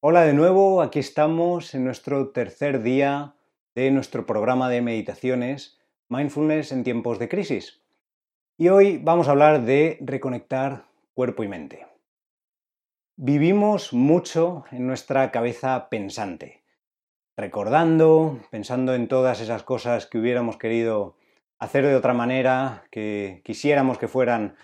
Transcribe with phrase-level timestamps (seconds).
[0.00, 3.34] Hola de nuevo, aquí estamos en nuestro tercer día
[3.74, 7.82] de nuestro programa de meditaciones Mindfulness en tiempos de crisis.
[8.56, 10.84] Y hoy vamos a hablar de reconectar
[11.14, 11.88] cuerpo y mente.
[13.16, 16.62] Vivimos mucho en nuestra cabeza pensante,
[17.36, 21.16] recordando, pensando en todas esas cosas que hubiéramos querido
[21.58, 24.54] hacer de otra manera, que quisiéramos que fueran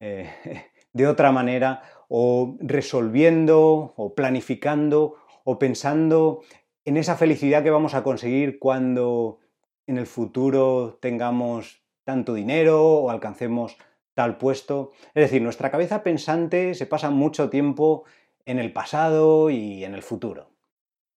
[0.00, 0.30] eh,
[0.92, 6.42] de otra manera, o resolviendo, o planificando, o pensando
[6.84, 9.38] en esa felicidad que vamos a conseguir cuando
[9.86, 13.76] en el futuro tengamos tanto dinero o alcancemos
[14.14, 14.92] tal puesto.
[15.14, 18.04] Es decir, nuestra cabeza pensante se pasa mucho tiempo
[18.46, 20.50] en el pasado y en el futuro,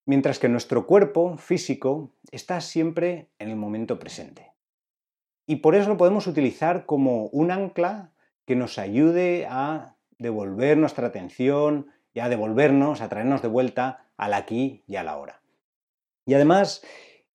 [0.04, 4.52] mientras que nuestro cuerpo físico está siempre en el momento presente.
[5.46, 8.12] Y por eso lo podemos utilizar como un ancla
[8.46, 14.34] que nos ayude a devolver nuestra atención y a devolvernos, a traernos de vuelta al
[14.34, 15.42] aquí y a la hora.
[16.24, 16.82] Y además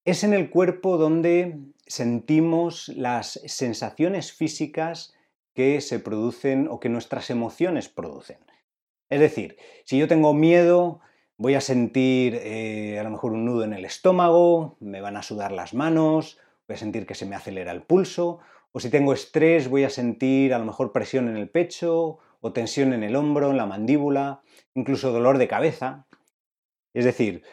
[0.05, 5.13] es en el cuerpo donde sentimos las sensaciones físicas
[5.53, 8.39] que se producen o que nuestras emociones producen.
[9.09, 11.01] Es decir, si yo tengo miedo,
[11.37, 15.23] voy a sentir eh, a lo mejor un nudo en el estómago, me van a
[15.23, 18.39] sudar las manos, voy a sentir que se me acelera el pulso,
[18.71, 22.51] o si tengo estrés, voy a sentir a lo mejor presión en el pecho o
[22.53, 24.41] tensión en el hombro, en la mandíbula,
[24.73, 26.07] incluso dolor de cabeza.
[26.93, 27.43] Es decir,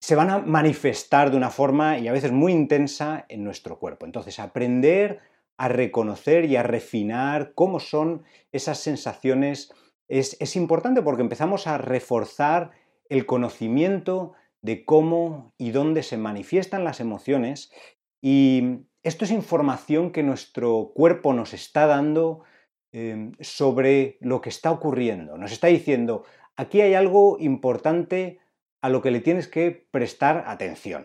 [0.00, 4.06] se van a manifestar de una forma y a veces muy intensa en nuestro cuerpo.
[4.06, 5.20] Entonces, aprender
[5.56, 9.72] a reconocer y a refinar cómo son esas sensaciones
[10.06, 12.70] es, es importante porque empezamos a reforzar
[13.08, 17.72] el conocimiento de cómo y dónde se manifiestan las emociones
[18.20, 22.42] y esto es información que nuestro cuerpo nos está dando
[22.90, 25.36] Em, sobre lo que está ocurriendo.
[25.36, 26.24] Nos está diciendo,
[26.56, 28.38] aquí hay algo importante
[28.80, 31.04] a lo que le tienes que prestar atención.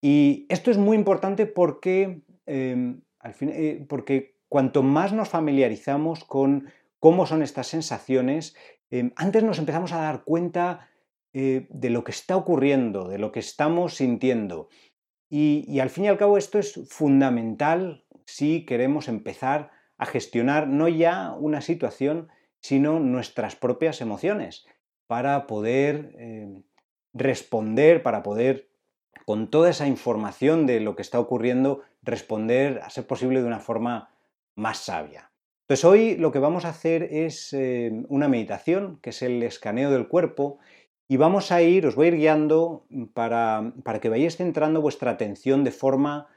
[0.00, 3.00] Y esto es muy importante porque, em,
[3.40, 6.70] eh, porque cuanto más nos familiarizamos con
[7.00, 8.54] cómo son estas sensaciones,
[8.90, 10.88] em, antes nos empezamos a dar cuenta
[11.32, 14.68] eh, de lo que está ocurriendo, de lo que estamos sintiendo.
[15.28, 20.88] y al fin y al cabo esto es fundamental si queremos empezar a gestionar no
[20.88, 22.28] ya una situación,
[22.60, 24.66] sino nuestras propias emociones,
[25.06, 26.62] para poder eh,
[27.12, 28.68] responder, para poder,
[29.26, 33.60] con toda esa información de lo que está ocurriendo, responder a ser posible de una
[33.60, 34.10] forma
[34.54, 35.30] más sabia.
[35.62, 39.90] Entonces hoy lo que vamos a hacer es eh, una meditación, que es el escaneo
[39.90, 40.58] del cuerpo,
[41.08, 45.10] y vamos a ir, os voy a ir guiando para, para que vayáis centrando vuestra
[45.10, 46.28] atención de forma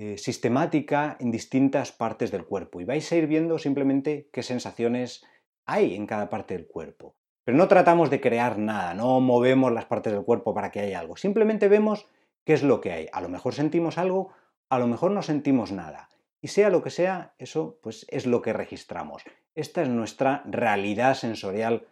[0.00, 5.24] eh, sistemática en distintas partes del cuerpo y vais a ir viendo simplemente qué sensaciones
[5.66, 7.16] hay en cada parte del cuerpo.
[7.42, 11.00] Pero no tratamos de crear nada, no movemos las partes del cuerpo para que haya
[11.00, 12.06] algo, simplemente vemos
[12.44, 13.08] qué es lo que hay.
[13.12, 14.32] A lo mejor sentimos algo,
[14.68, 16.10] a lo mejor no sentimos nada.
[16.40, 19.24] Y sea lo que sea, eso pues es lo que registramos.
[19.56, 21.88] Esta es nuestra realidad sensorial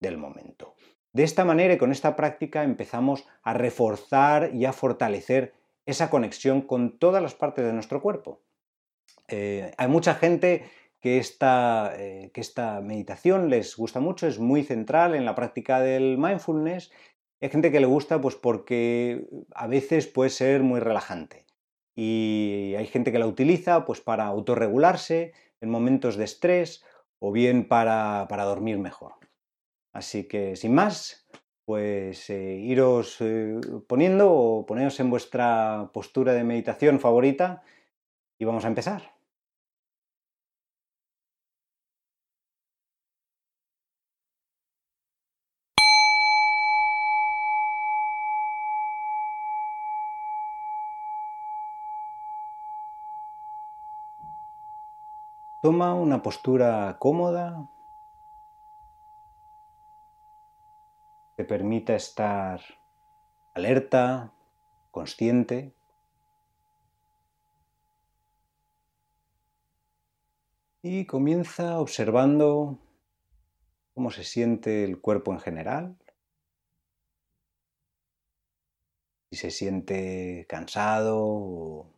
[0.00, 0.76] del momento.
[1.12, 6.62] De esta manera y con esta práctica empezamos a reforzar y a fortalecer esa conexión
[6.62, 8.42] con todas las partes de nuestro cuerpo.
[9.28, 10.64] Eh, hay mucha gente
[11.00, 15.80] que esta, eh, que esta meditación les gusta mucho, es muy central en la práctica
[15.80, 16.90] del mindfulness.
[17.40, 21.46] Hay gente que le gusta pues porque a veces puede ser muy relajante.
[21.96, 26.84] Y hay gente que la utiliza pues para autorregularse en momentos de estrés
[27.18, 29.14] o bien para, para dormir mejor.
[29.92, 31.26] Así que sin más,
[31.70, 37.62] pues eh, iros eh, poniendo o poneros en vuestra postura de meditación favorita
[38.40, 39.14] y vamos a empezar.
[55.60, 57.68] Toma una postura cómoda,
[61.40, 62.60] te permita estar
[63.54, 64.34] alerta,
[64.90, 65.72] consciente.
[70.82, 72.78] Y comienza observando
[73.94, 75.96] cómo se siente el cuerpo en general.
[79.30, 81.90] Si se siente cansado o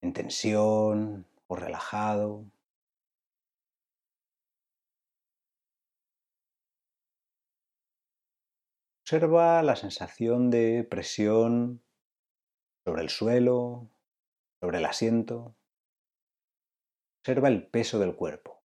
[0.00, 2.46] en tensión o relajado.
[9.08, 11.80] Observa la sensación de presión
[12.84, 13.88] sobre el suelo,
[14.60, 15.54] sobre el asiento.
[17.20, 18.64] Observa el peso del cuerpo.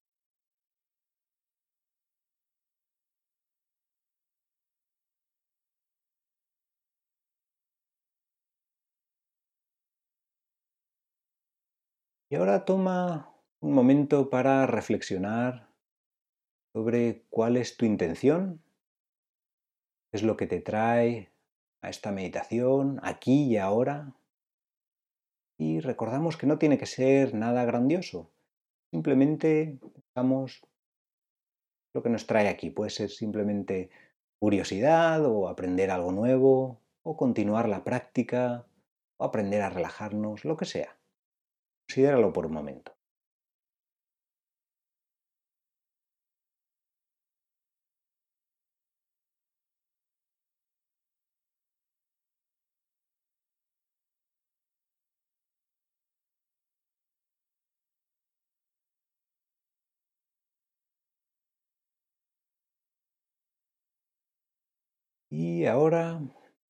[12.30, 15.70] Y ahora toma un momento para reflexionar
[16.72, 18.64] sobre cuál es tu intención
[20.12, 21.32] es lo que te trae
[21.82, 24.14] a esta meditación, aquí y ahora.
[25.58, 28.32] Y recordamos que no tiene que ser nada grandioso,
[28.92, 30.62] simplemente pensamos
[31.94, 32.70] lo que nos trae aquí.
[32.70, 33.90] Puede ser simplemente
[34.40, 38.66] curiosidad o aprender algo nuevo o continuar la práctica
[39.18, 40.98] o aprender a relajarnos, lo que sea.
[41.88, 42.99] Considéralo por un momento.
[65.30, 66.22] Y ahora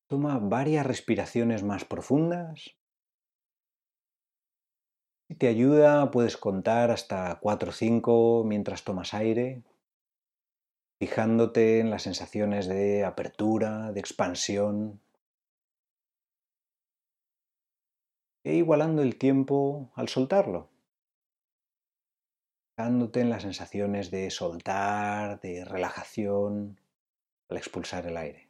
[0.08, 2.76] toma varias respiraciones más profundas.
[5.30, 9.64] Si te ayuda, puedes contar hasta 4 o 5 mientras tomas aire,
[11.00, 15.00] fijándote en las sensaciones de apertura, de expansión,
[18.44, 20.70] e igualando el tiempo al soltarlo,
[22.76, 26.82] fijándote en las sensaciones de soltar, de relajación
[27.48, 28.49] al expulsar el aire.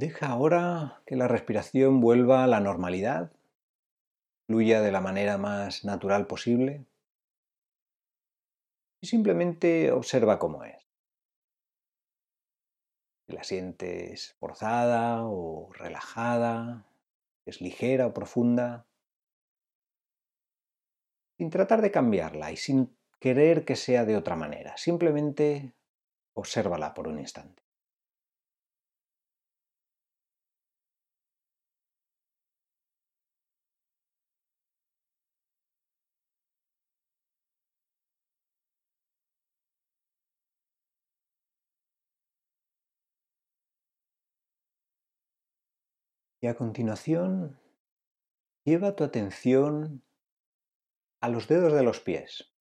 [0.00, 3.32] Deja ahora que la respiración vuelva a la normalidad,
[4.46, 6.86] fluya de la manera más natural posible
[9.02, 10.88] y simplemente observa cómo es.
[13.26, 16.86] Si la sientes forzada o relajada,
[17.44, 18.86] es ligera o profunda,
[21.36, 25.74] sin tratar de cambiarla y sin querer que sea de otra manera, simplemente
[26.32, 27.59] obsérvala por un instante.
[46.40, 47.60] Y a continuación,
[48.64, 50.02] lleva tu atención
[51.20, 52.54] a los dedos de los pies.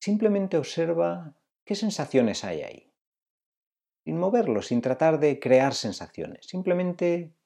[0.00, 2.94] Simplemente observa qué sensaciones hay ahí.
[4.04, 6.46] Sin moverlos, sin tratar de crear sensaciones.
[6.46, 7.36] Simplemente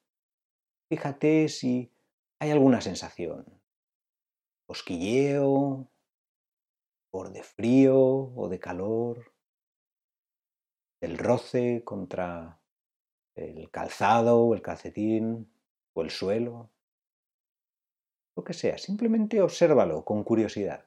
[0.89, 1.93] fíjate si
[2.39, 3.61] hay alguna sensación.
[4.65, 5.91] Cosquilleo,
[7.25, 9.33] de frío o de calor,
[11.01, 12.56] el roce contra
[13.37, 15.49] el calzado o el calcetín
[15.93, 16.69] o el suelo,
[18.37, 20.85] lo que sea, simplemente obsérvalo con curiosidad.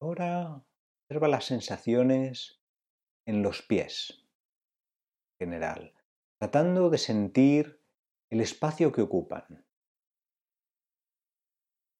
[0.00, 0.62] Ahora
[1.04, 2.62] Observa las sensaciones
[3.26, 4.24] en los pies
[5.38, 5.94] en general,
[6.38, 7.82] tratando de sentir
[8.30, 9.66] el espacio que ocupan,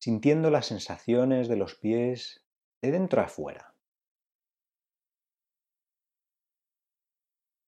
[0.00, 2.46] sintiendo las sensaciones de los pies
[2.80, 3.76] de dentro a afuera.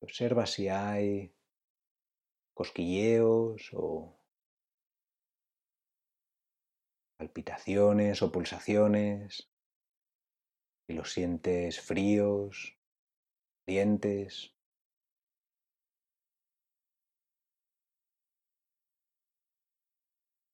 [0.00, 1.34] Observa si hay
[2.54, 4.18] cosquilleos o
[7.18, 9.50] palpitaciones o pulsaciones
[10.88, 12.78] y los sientes fríos,
[13.64, 14.54] calientes.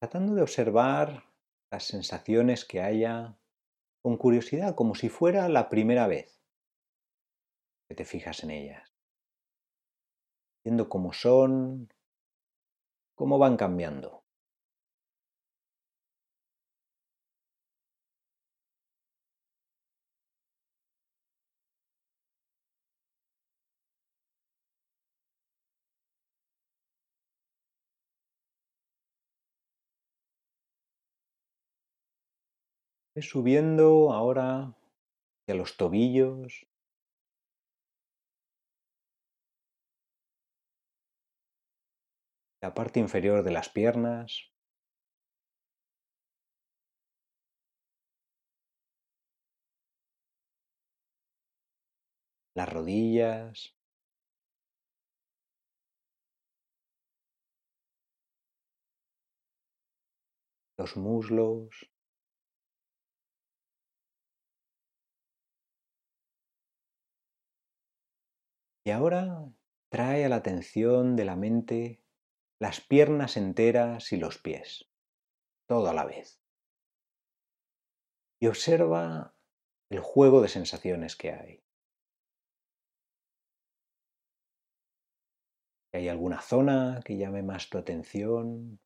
[0.01, 1.25] Tratando de observar
[1.71, 3.39] las sensaciones que haya
[4.03, 6.43] con curiosidad, como si fuera la primera vez
[7.89, 8.93] que te fijas en ellas.
[10.65, 11.89] Viendo cómo son,
[13.15, 14.22] cómo van cambiando.
[33.21, 34.75] Subiendo ahora
[35.43, 36.67] hacia los tobillos.
[42.63, 44.53] la parte inferior de las piernas,
[52.55, 53.77] las rodillas,
[60.79, 61.92] los muslos,
[68.85, 69.49] Y ahora
[69.91, 72.03] trae a la atención de la mente
[72.59, 74.89] las piernas enteras y los pies,
[75.67, 76.41] todo a la vez.
[78.41, 79.35] Y observa
[79.91, 81.63] el juego de sensaciones que hay.
[85.93, 88.81] ¿Hay alguna zona que llame más tu atención?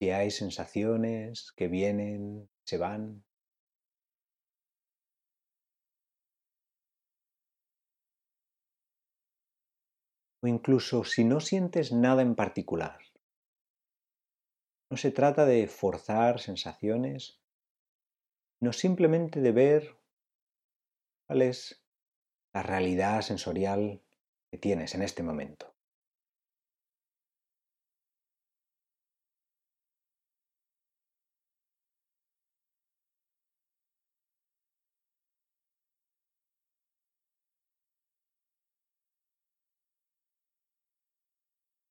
[0.00, 3.24] Si hay sensaciones que vienen, se van.
[10.42, 12.98] O incluso si no sientes nada en particular.
[14.90, 17.40] No se trata de forzar sensaciones,
[18.60, 19.96] no simplemente de ver
[21.26, 21.82] cuál es
[22.52, 24.02] la realidad sensorial
[24.50, 25.71] que tienes en este momento.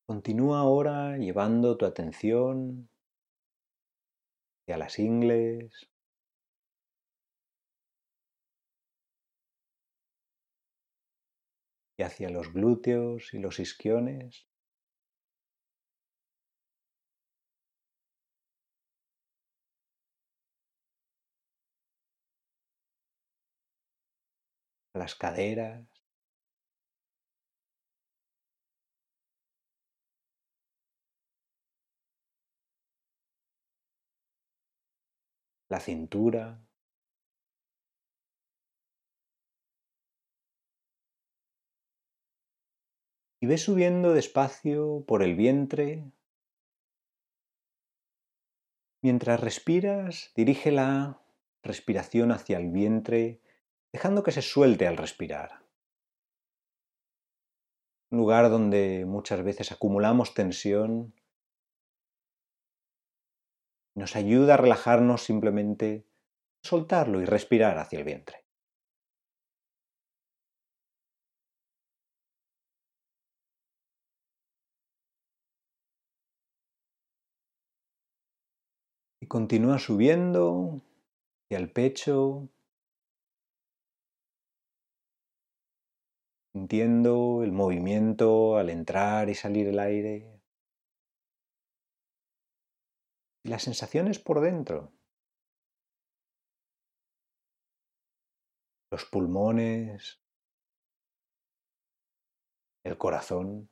[0.06, 2.90] Continúa ahora llevando tu atención
[4.64, 5.90] hacia las ingles,
[11.98, 14.48] y hacia los glúteos y los isquiones.
[24.94, 25.91] las caderas.
[35.72, 36.62] La cintura,
[43.40, 46.12] y ve subiendo despacio por el vientre.
[49.02, 51.22] Mientras respiras, dirige la
[51.64, 53.42] respiración hacia el vientre,
[53.94, 55.66] dejando que se suelte al respirar.
[58.12, 61.16] Un lugar donde muchas veces acumulamos tensión
[64.02, 66.08] nos ayuda a relajarnos simplemente
[66.64, 68.38] soltarlo y respirar hacia el vientre.
[79.22, 80.82] Y continúa subiendo
[81.46, 82.50] hacia el pecho,
[86.54, 90.41] sintiendo el movimiento al entrar y salir el aire.
[93.44, 94.92] Las sensaciones por dentro.
[98.92, 100.22] Los pulmones,
[102.84, 103.70] el corazón.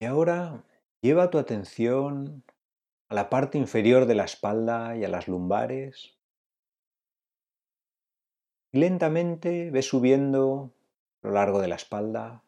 [0.00, 0.62] Y ahora
[1.04, 2.44] Lleva tu atención
[3.10, 6.18] a la parte inferior de la espalda y a las lumbares.
[8.72, 10.72] Y lentamente ve subiendo
[11.20, 12.42] a lo largo de la espalda.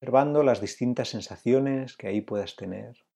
[0.00, 3.07] Observando las distintas sensaciones que ahí puedas tener.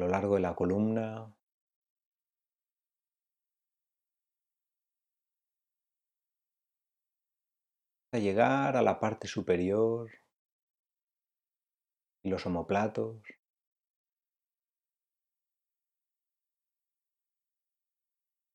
[0.00, 1.32] Lo largo de la columna.
[8.06, 10.10] Hasta llegar a la parte superior
[12.24, 13.22] y los omoplatos.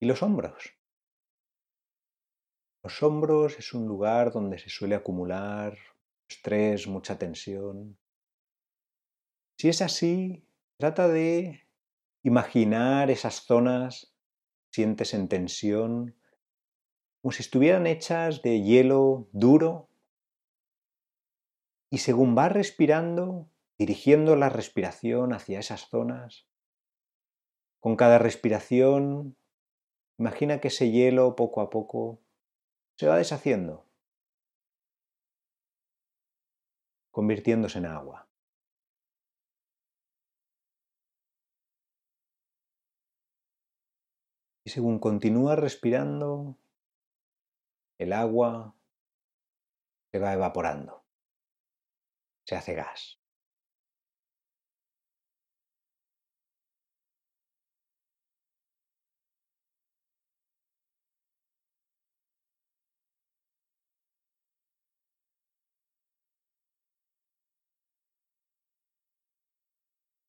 [0.02, 0.74] Y los hombros.
[2.84, 5.78] Los hombros es un lugar donde se suele acumular
[6.30, 7.98] estrés, mucha tensión.
[9.58, 10.46] Si es así,
[10.78, 11.62] Trata de
[12.22, 14.14] imaginar esas zonas,
[14.72, 16.20] sientes en tensión,
[17.22, 19.90] como si estuvieran hechas de hielo duro.
[21.90, 26.46] Y según vas respirando, dirigiendo la respiración hacia esas zonas,
[27.80, 29.38] con cada respiración,
[30.18, 32.20] imagina que ese hielo poco a poco
[32.98, 33.86] se va deshaciendo,
[37.12, 38.25] convirtiéndose en agua.
[44.66, 46.58] Y según continúas respirando,
[48.00, 48.76] el agua
[50.12, 51.04] se va evaporando,
[52.46, 53.20] se hace gas.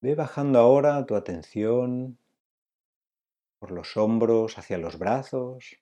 [0.02, 2.18] Ve bajando ahora tu atención
[3.66, 5.76] por los hombros hacia los brazos.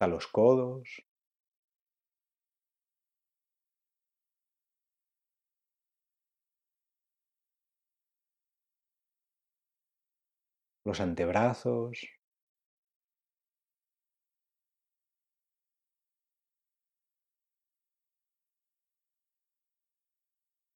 [0.00, 1.02] a los codos.
[10.84, 12.06] Los antebrazos.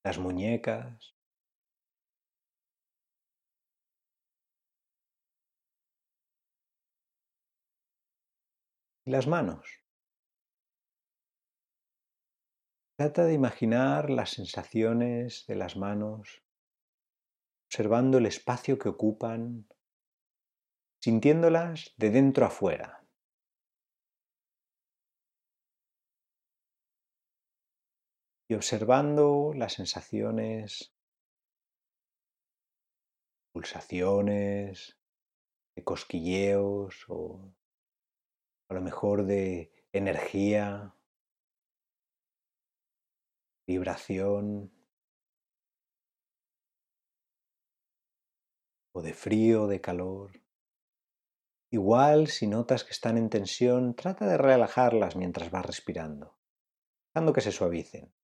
[0.06, 1.16] Las muñecas.
[9.04, 9.66] Y las manos.
[12.96, 16.40] Trata de imaginar las sensaciones de las manos,
[17.66, 19.66] observando el espacio que ocupan,
[21.00, 23.05] sintiéndolas de dentro a fuera.
[28.48, 30.94] Y observando las sensaciones,
[33.52, 34.98] pulsaciones,
[35.74, 37.52] de cosquilleos o
[38.68, 40.94] a lo mejor de energía,
[43.66, 44.72] vibración
[48.92, 50.40] o de frío, de calor.
[51.70, 56.38] Igual si notas que están en tensión, trata de relajarlas mientras vas respirando,
[57.12, 58.14] dejando que se suavicen.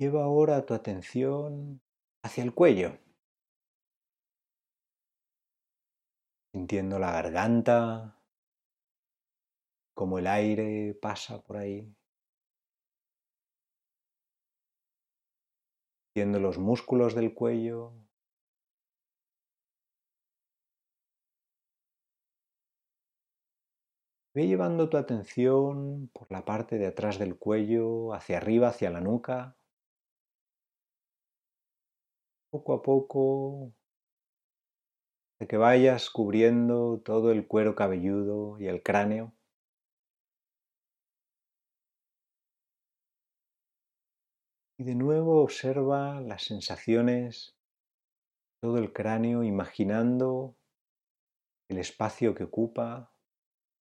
[0.00, 1.82] Lleva ahora tu atención
[2.22, 2.98] hacia el cuello,
[6.54, 8.18] sintiendo la garganta,
[9.94, 11.94] como el aire pasa por ahí,
[16.14, 17.92] sintiendo los músculos del cuello.
[24.32, 29.02] Ve llevando tu atención por la parte de atrás del cuello, hacia arriba, hacia la
[29.02, 29.59] nuca,
[32.50, 33.72] poco a poco,
[35.38, 39.32] de que vayas cubriendo todo el cuero cabelludo y el cráneo.
[44.78, 47.56] Y de nuevo observa las sensaciones,
[48.60, 50.56] todo el cráneo, imaginando
[51.68, 53.14] el espacio que ocupa,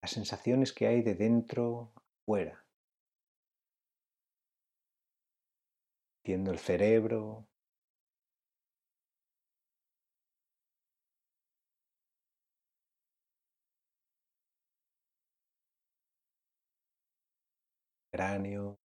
[0.02, 1.94] las sensaciones que hay de dentro
[2.26, 2.66] fuera.
[6.24, 7.49] Sintiendo el cerebro,
[18.20, 18.78] cráneo,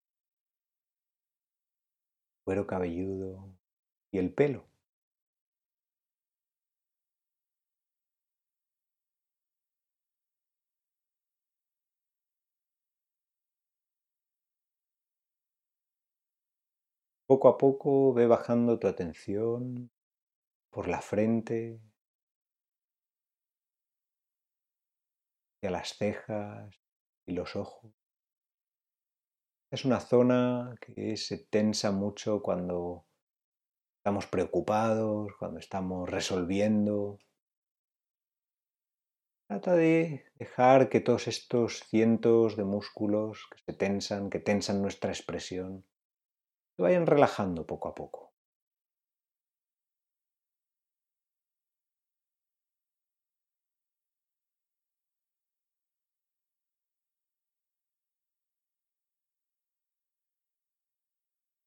[2.44, 3.52] cuero cabelludo
[4.12, 4.68] y el pelo.
[17.26, 19.90] Poco a poco ve bajando tu atención
[20.70, 21.80] por la frente,
[25.58, 26.80] hacia las cejas
[27.26, 28.03] y los ojos.
[29.74, 33.06] Es una zona que se tensa mucho cuando
[33.98, 37.18] estamos preocupados, cuando estamos resolviendo.
[39.48, 45.10] Trata de dejar que todos estos cientos de músculos que se tensan, que tensan nuestra
[45.10, 45.84] expresión,
[46.76, 48.23] se vayan relajando poco a poco.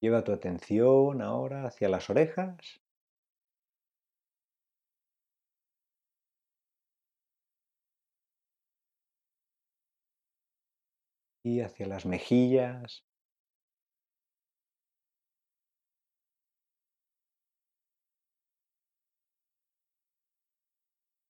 [0.00, 2.80] Lleva tu atención ahora hacia las orejas.
[11.42, 13.04] y hacia las mejillas.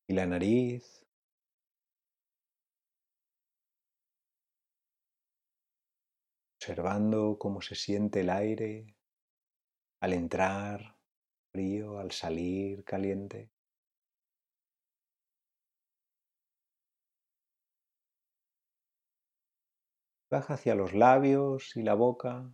[0.09, 1.08] Y la nariz.
[6.69, 8.95] Observando cómo se siente el aire
[10.01, 10.99] al entrar
[11.51, 13.51] frío, al salir caliente.
[20.31, 22.53] Baja hacia los labios y la boca.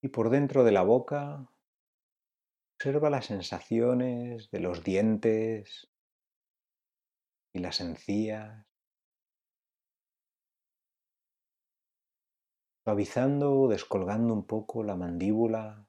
[0.00, 1.49] Y por dentro de la boca,
[2.80, 5.90] observa las sensaciones de los dientes
[7.52, 8.66] y las encías.
[12.82, 15.86] Suavizando o descolgando un poco la mandíbula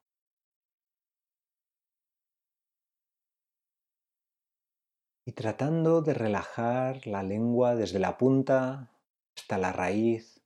[5.26, 8.92] y tratando de relajar la lengua desde la punta
[9.38, 10.44] hasta la raíz,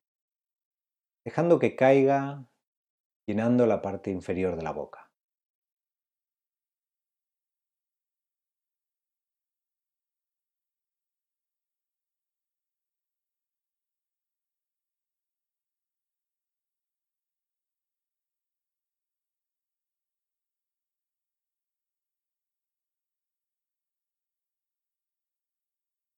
[1.25, 2.45] dejando que caiga
[3.25, 5.05] llenando la parte inferior de la boca.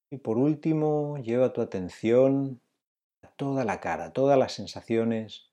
[0.10, 2.62] Y por último, lleva tu atención
[3.22, 5.52] a toda la cara, todas las sensaciones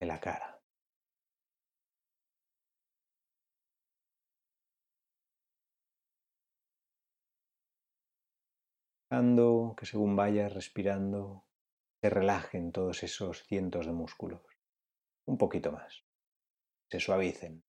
[0.00, 0.54] de la cara.
[9.76, 11.44] Que según vayas respirando,
[12.00, 14.42] se relajen todos esos cientos de músculos.
[15.24, 16.04] Un poquito más.
[16.90, 17.62] Se suavicen.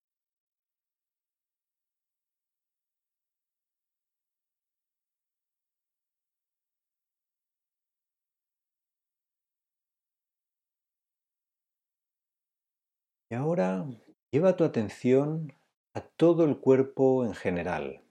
[13.29, 13.87] Y ahora
[14.31, 15.53] lleva tu atención
[15.95, 18.03] a todo el cuerpo en general,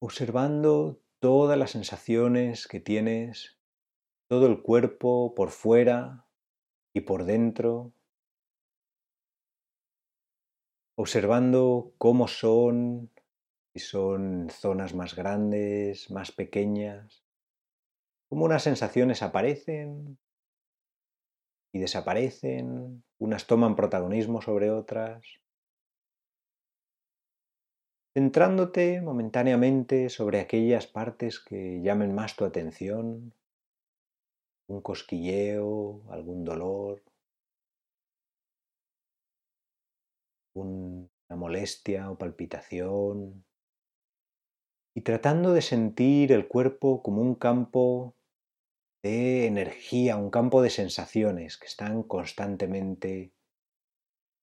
[0.00, 3.56] observando todas las sensaciones que tienes,
[4.28, 6.26] todo el cuerpo por fuera
[6.92, 7.92] y por dentro,
[10.96, 13.12] observando cómo son,
[13.74, 17.24] si son zonas más grandes, más pequeñas,
[18.28, 20.18] cómo unas sensaciones aparecen
[21.72, 25.24] y desaparecen, unas toman protagonismo sobre otras,
[28.14, 33.32] centrándote momentáneamente sobre aquellas partes que llamen más tu atención,
[34.66, 37.02] un cosquilleo, algún dolor,
[40.54, 43.44] una molestia o palpitación,
[44.94, 48.16] y tratando de sentir el cuerpo como un campo
[49.02, 53.32] de energía, un campo de sensaciones que están constantemente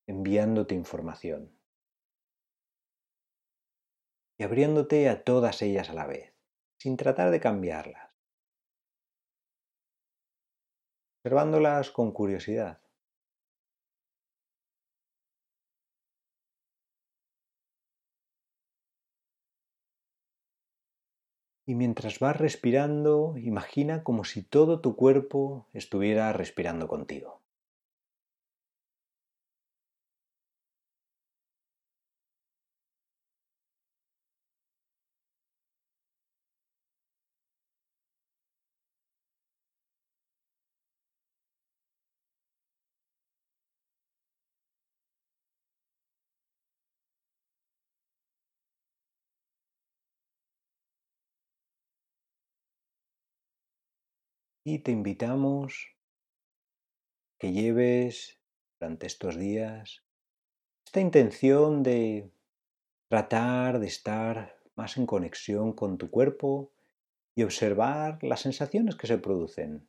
[0.08, 1.60] enviándote información
[4.38, 6.34] y abriéndote a todas ellas a la vez,
[6.78, 8.12] sin tratar de cambiarlas,
[11.20, 12.85] observándolas con curiosidad.
[21.65, 27.44] Y mientras vas respirando, imagina como si todo tu cuerpo estuviera respirando contigo.
[54.67, 55.95] Y te invitamos
[57.39, 58.39] que lleves
[58.80, 60.04] durante estos días
[60.88, 62.32] esta intención de
[63.08, 66.71] tratar de estar más en conexión con tu cuerpo
[67.36, 69.88] y observar las sensaciones que se producen,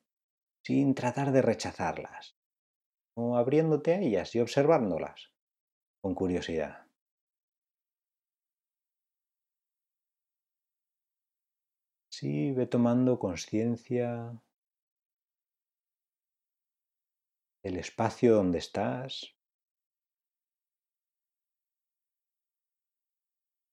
[0.62, 2.36] sin tratar de rechazarlas,
[3.14, 5.32] o abriéndote a ellas y observándolas
[6.02, 6.86] con curiosidad.
[12.10, 14.38] Sí, ve tomando conciencia
[17.66, 19.34] el espacio donde estás,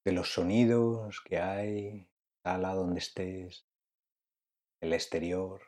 [0.04, 2.10] de los sonidos que hay,
[2.44, 3.68] sala donde estés,
[4.82, 5.62] el exterior.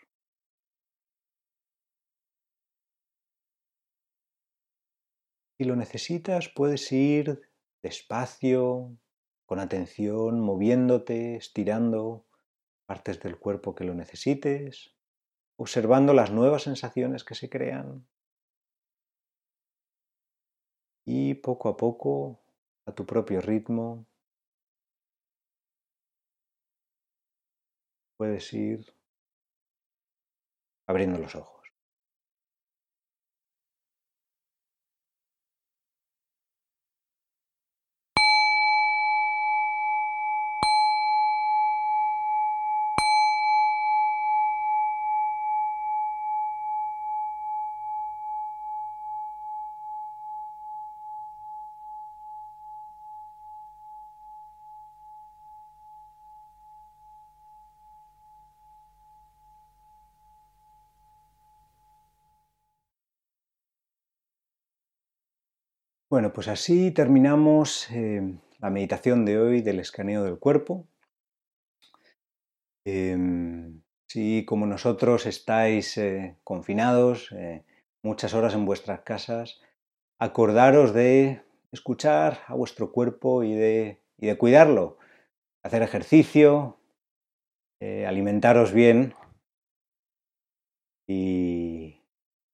[5.57, 7.47] Si lo necesitas, puedes ir
[7.83, 8.97] despacio,
[9.45, 12.25] con atención, moviéndote, estirando
[12.87, 14.95] partes del cuerpo que lo necesites,
[15.57, 18.07] observando las nuevas sensaciones que se crean.
[21.05, 22.39] Y poco a poco,
[22.85, 24.05] a tu propio ritmo,
[28.17, 28.85] puedes ir
[30.87, 31.54] abriendo los ojos.
[66.15, 70.87] Bueno, pues así terminamos eh, la meditación de hoy del escaneo del cuerpo.
[72.85, 77.65] Em, si como nosotros estáis eh, confinados eh,
[78.01, 79.59] muchas horas en vuestras casas,
[80.17, 81.41] acordaros de
[81.73, 84.97] escuchar a vuestro cuerpo y de, y de cuidarlo,
[85.63, 86.79] hacer ejercicio,
[87.81, 89.15] alimentaros bien
[91.09, 92.01] y,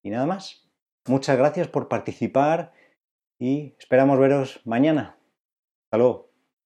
[0.02, 0.68] y nada más.
[1.06, 2.74] Muchas gracias por participar
[3.42, 5.18] y esperamos veros mañana.
[5.86, 6.31] Hasta luego.